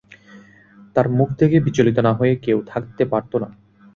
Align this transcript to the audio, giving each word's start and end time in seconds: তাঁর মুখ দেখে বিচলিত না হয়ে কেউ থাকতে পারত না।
তাঁর 0.95 1.07
মুখ 1.09 1.29
দেখে 1.39 1.57
বিচলিত 1.59 1.97
না 1.99 2.11
হয়ে 2.13 2.33
কেউ 2.35 2.57
থাকতে 2.67 3.03
পারত 3.05 3.31
না। 3.35 3.49